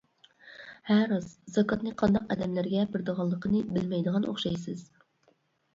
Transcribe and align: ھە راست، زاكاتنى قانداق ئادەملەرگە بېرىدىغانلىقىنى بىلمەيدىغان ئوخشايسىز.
ھە 0.89 0.95
راست، 1.11 1.51
زاكاتنى 1.57 1.93
قانداق 2.03 2.33
ئادەملەرگە 2.37 2.87
بېرىدىغانلىقىنى 2.95 3.63
بىلمەيدىغان 3.77 4.29
ئوخشايسىز. 4.33 4.87